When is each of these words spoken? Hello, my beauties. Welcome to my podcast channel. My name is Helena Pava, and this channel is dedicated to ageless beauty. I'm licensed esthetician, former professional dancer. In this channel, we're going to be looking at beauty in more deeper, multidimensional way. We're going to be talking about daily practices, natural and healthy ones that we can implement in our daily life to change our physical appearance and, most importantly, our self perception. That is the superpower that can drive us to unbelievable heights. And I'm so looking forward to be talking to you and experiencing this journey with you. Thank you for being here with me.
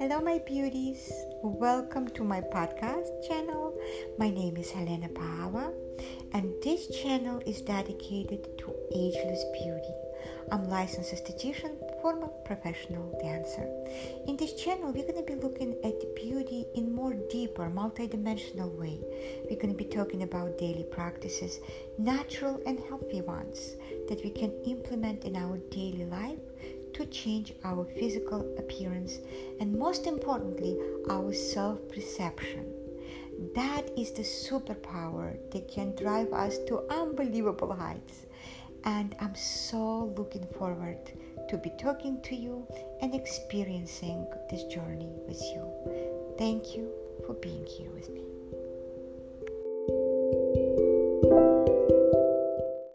Hello, 0.00 0.18
my 0.18 0.38
beauties. 0.38 1.12
Welcome 1.42 2.08
to 2.16 2.24
my 2.24 2.40
podcast 2.40 3.28
channel. 3.28 3.78
My 4.18 4.30
name 4.30 4.56
is 4.56 4.70
Helena 4.70 5.10
Pava, 5.10 5.74
and 6.32 6.54
this 6.62 6.86
channel 7.02 7.42
is 7.44 7.60
dedicated 7.60 8.56
to 8.60 8.74
ageless 8.96 9.44
beauty. 9.52 9.92
I'm 10.50 10.70
licensed 10.70 11.12
esthetician, 11.12 11.76
former 12.00 12.28
professional 12.46 13.12
dancer. 13.20 13.68
In 14.26 14.38
this 14.38 14.54
channel, 14.54 14.90
we're 14.90 15.02
going 15.02 15.22
to 15.22 15.34
be 15.34 15.38
looking 15.38 15.76
at 15.84 16.14
beauty 16.16 16.64
in 16.74 16.94
more 16.94 17.12
deeper, 17.28 17.68
multidimensional 17.68 18.74
way. 18.74 19.00
We're 19.50 19.60
going 19.60 19.76
to 19.76 19.84
be 19.84 19.84
talking 19.84 20.22
about 20.22 20.56
daily 20.56 20.86
practices, 20.90 21.60
natural 21.98 22.58
and 22.64 22.80
healthy 22.88 23.20
ones 23.20 23.76
that 24.08 24.24
we 24.24 24.30
can 24.30 24.54
implement 24.64 25.24
in 25.24 25.36
our 25.36 25.58
daily 25.68 26.06
life 26.06 26.38
to 26.94 27.06
change 27.06 27.54
our 27.64 27.84
physical 27.98 28.40
appearance 28.58 29.18
and, 29.60 29.78
most 29.78 30.06
importantly, 30.06 30.76
our 31.08 31.32
self 31.32 31.78
perception. 31.88 32.66
That 33.54 33.88
is 33.96 34.12
the 34.12 34.22
superpower 34.22 35.36
that 35.52 35.68
can 35.68 35.94
drive 35.94 36.32
us 36.32 36.58
to 36.66 36.82
unbelievable 36.90 37.72
heights. 37.72 38.26
And 38.84 39.14
I'm 39.20 39.34
so 39.34 40.12
looking 40.16 40.46
forward 40.58 40.98
to 41.48 41.56
be 41.58 41.70
talking 41.78 42.20
to 42.22 42.34
you 42.34 42.66
and 43.02 43.14
experiencing 43.14 44.26
this 44.50 44.64
journey 44.64 45.12
with 45.26 45.40
you. 45.52 46.34
Thank 46.38 46.74
you 46.76 46.90
for 47.26 47.34
being 47.34 47.66
here 47.66 47.90
with 47.90 48.08
me. 48.08 48.22